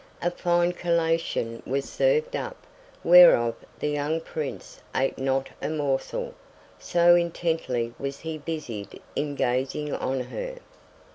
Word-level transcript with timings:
A 0.19 0.31
fine 0.31 0.71
collation 0.73 1.61
was 1.63 1.87
served 1.87 2.35
up, 2.35 2.65
whereof 3.03 3.53
the 3.77 3.89
young 3.89 4.19
prince 4.19 4.79
ate 4.95 5.19
not 5.19 5.49
a 5.61 5.69
morsel, 5.69 6.33
so 6.79 7.13
intently 7.13 7.93
was 7.99 8.21
he 8.21 8.39
busied 8.39 8.99
in 9.15 9.35
gazing 9.35 9.93
on 9.93 10.21
her. 10.21 10.55